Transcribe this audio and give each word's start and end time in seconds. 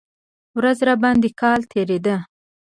ورځ 0.57 0.77
راباندې 0.87 1.29
کال 1.41 1.59
تېرېده. 1.71 2.15